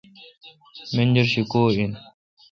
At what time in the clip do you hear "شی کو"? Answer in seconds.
1.31-1.61